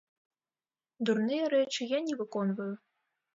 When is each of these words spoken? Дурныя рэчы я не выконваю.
Дурныя 1.09 1.45
рэчы 1.55 1.81
я 1.93 1.99
не 2.09 2.15
выконваю. 2.23 2.73